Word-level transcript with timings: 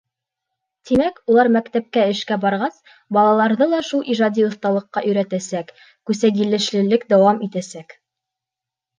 Тимәк, 0.91 1.17
улар 1.31 1.49
мәктәпкә 1.55 2.05
эшкә 2.13 2.37
барғас, 2.45 2.79
балаларҙы 3.17 3.67
ла 3.73 3.81
шул 3.89 4.01
ижади 4.13 4.45
оҫталыҡҡа 4.45 5.03
өйрәтәсәк, 5.11 5.69
күсәгилешлелек 6.11 7.05
дауам 7.15 7.45
итәсәк. 7.49 7.95